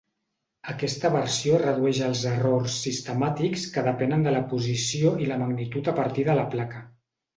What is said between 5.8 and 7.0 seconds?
a partir de la placa.